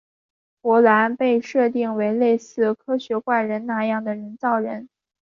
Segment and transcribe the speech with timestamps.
[0.63, 4.89] 芙兰被设定为类似科学怪人那样的人造人。